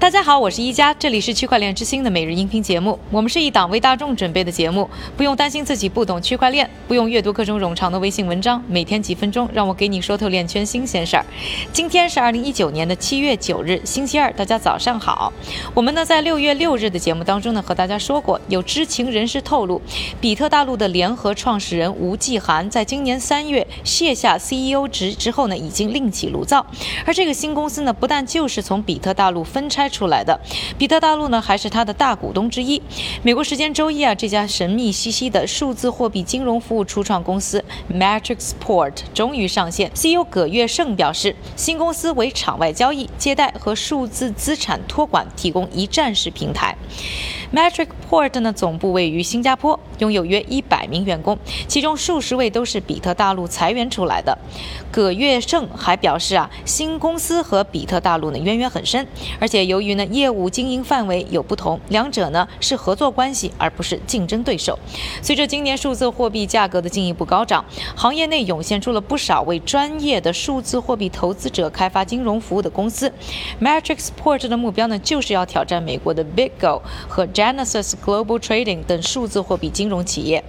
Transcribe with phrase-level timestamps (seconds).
[0.00, 2.96] 大家好，我是一加，这里是区块链之星的每日音频节目。
[3.10, 11.26] 我们是一档为大众准备的节目，不用担心自己不懂区块链，不用阅读各种冗长的微信文章，每天几分钟，让我给你说透链圈新鲜事儿。
[11.72, 15.32] 今天是二零一九年的七月九日，星期二，大家早上好。
[15.74, 19.82] 我们呢在六月六日的节目当中呢和大家说过，有知情人士透露，
[20.20, 26.64] 比特大陆的联合创始人吴继寒在今年三月卸下 CEO 职之后呢，已经另起炉灶，
[27.04, 29.87] 而这个新公司呢，不但就是从比特大陆分拆。
[29.88, 30.38] 出来的，
[30.76, 32.80] 比特大陆呢还是它的大股东之一。
[33.22, 39.90] 美国时间周一啊，这家神秘兮兮的数字货币金融服务初创公司 Matrixport 终于上线。
[39.94, 46.76] CEO 葛月胜表示，新公司为场外交易、借贷和数字资产托管提供一站式平台。
[47.52, 54.36] Matrixport 呢总部位于新加坡，拥有约一百名员工，其中数十位都是比特大陆裁员出来的。
[54.90, 59.06] 葛月胜还表示啊，新公司和比特大陆呢渊源很深，
[59.40, 64.76] 而且由由于呢业务经营范围有不同，两者呢是合作关系而不是竞争对手。
[65.22, 73.12] 随着今年数字货币价格的进一步高涨，行业内涌现出了不少为专业的数字货币投资者开发金融服务的公司。
[73.60, 80.42] Matrixport 的目标呢就是要挑战美国的 BitGo 和 Genesis Global Trading 等数字货币金融企业。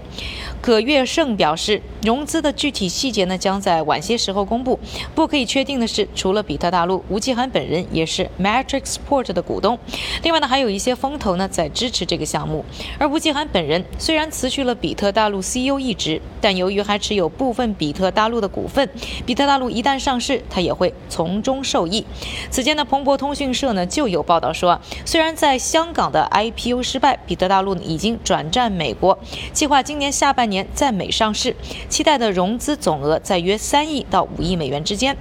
[0.60, 4.80] 葛月胜表示，融资的具体细节呢将在晚些时候公布。
[5.14, 9.78] 不可以确定的是，除了比特大陆，吴继涵本人也是 Matrixport Matrixport 的股东。
[10.24, 12.66] 另外呢，还有一些风投呢在支持这个项目。
[12.98, 18.90] 而吴继涵本人虽然辞去了比特大陆 CEO 一职，但由于还持有部分比特大陆的股份，
[19.26, 22.06] 比特大陆一旦上市，他也会从中受益。
[22.50, 29.18] 此前呢，彭博通讯社呢就有报道说，虽然在香港的 IPO 失败，比特大陆已经转战美国，
[29.54, 30.50] 计划今年下半。
[30.50, 31.56] 年在美上市，
[31.90, 35.16] 期待的融资总额在约三亿到五亿美元之间。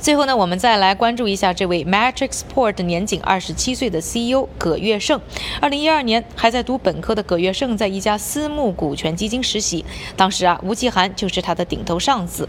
[0.00, 5.20] 最后呢，我们再来关注一下这位 Matrixport 年仅二十七岁的 CEO 葛月胜。
[5.60, 9.84] 二零一二年还在读本科的葛月胜，在一家私募股权基金实习，
[10.16, 12.48] 当时啊，吴奇涵就是他的顶头上司，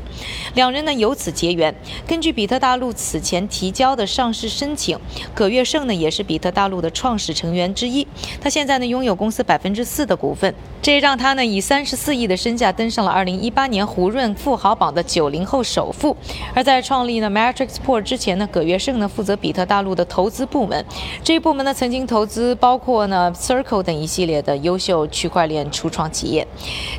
[0.54, 1.76] 两人呢由此结缘。
[2.08, 4.98] 根据比特大陆此前提交的上市申请，
[5.36, 8.08] 葛月胜呢也是比特大陆的创始成员之一。
[8.40, 16.16] 他现在呢拥有公司百分之四的股份，这让他呢以三十四亿的身价登上了二零一八年胡润富豪榜的九零后首富。
[16.56, 20.86] 而在创立呢 Matrixport 之前呢，葛月胜呢负责比特大陆的投资部门，
[21.24, 26.48] 这一部门呢曾经投资包括呢 Circle 等一系列的优秀区块链初创企业。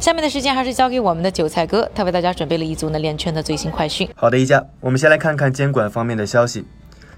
[0.00, 4.08] 下面的时间还是交给我们的韭菜哥，他为大家准备了一组呢链圈的最新快讯。
[4.16, 6.64] 好的，一家，我们先来看看监管方面的消息。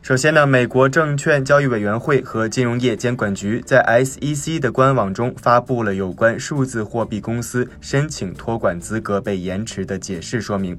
[0.03, 10.79] 首先呢，美国证券交易委员会和金融业监管局在 SEC 的官网中发布了有关数字货币公司申请托管资格被延迟的解释说明。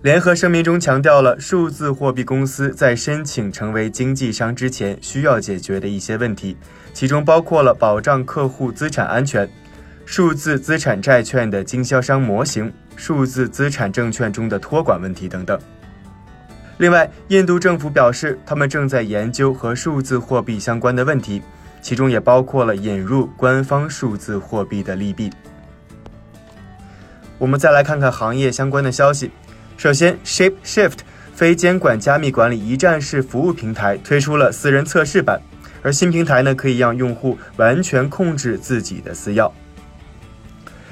[0.00, 6.56] 联合声明中强调了数字货币公司在申请成为经纪商之前需要解决的一些问题，
[6.94, 9.48] 其中包括了保障客户资产安全、
[10.06, 15.58] 数字资产债券的经销商模型、数字资产证券中的托管问题等等。
[16.76, 21.42] 另外，印度政府表示，他们正在研究和数字货币相关的问题，
[21.82, 25.28] 其中也包括了引入官方数字货币的利弊。
[27.36, 29.32] 我们再来看看行业相关的消息。
[29.78, 30.98] 首先，ShapeShift
[31.32, 35.40] 非监管加密管理一站式服务平台推出了私人测试版，
[35.82, 39.48] 而新平台呢可以让用户完全控制自己的私钥。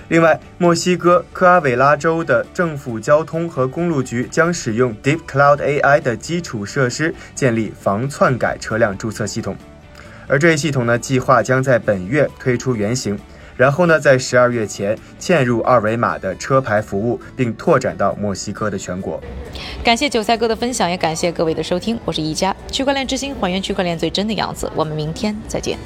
[0.06, 9.56] 另外，墨西哥科阿韦拉州的政府交通和公路局将使用 Deep Cloud AI 的基础设施建立防篡改车辆注册系统，
[10.28, 13.18] 而这一系统呢计划将在本月推出原型。
[13.56, 19.20] 然后呢，在十二月前嵌入二维码的车牌服务，并拓展到墨西哥的全国。
[19.82, 21.98] 感谢韭菜哥的分享，也感谢各位的收听。
[22.04, 24.70] 我是一加区块链之星，还原区块链最真的样子。
[24.74, 25.78] 我们明天再见。